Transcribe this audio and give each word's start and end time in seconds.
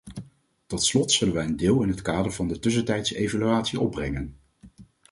Tot 0.65 0.83
slot 0.83 1.11
zullen 1.11 1.33
wij 1.33 1.45
een 1.45 1.55
deel 1.55 1.81
in 1.81 1.89
het 1.89 2.01
kader 2.01 2.31
van 2.31 2.47
de 2.47 2.59
tussentijdse 2.59 3.17
evaluatie 3.17 3.79
opbrengen. 3.79 4.37